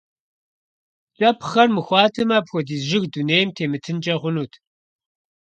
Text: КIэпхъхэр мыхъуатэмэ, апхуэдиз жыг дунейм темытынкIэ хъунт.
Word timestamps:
КIэпхъхэр 1.15 1.67
мыхъуатэмэ, 1.75 2.35
апхуэдиз 2.39 2.81
жыг 2.89 3.03
дунейм 3.11 3.49
темытынкIэ 3.55 4.15
хъунт. 4.21 4.53